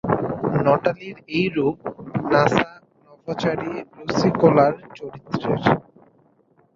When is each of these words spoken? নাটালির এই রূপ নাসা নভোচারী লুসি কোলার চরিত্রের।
নাটালির 0.65 1.17
এই 1.37 1.45
রূপ 1.55 1.77
নাসা 2.31 2.69
নভোচারী 3.03 3.69
লুসি 3.97 4.29
কোলার 4.39 4.73
চরিত্রের। 4.97 5.61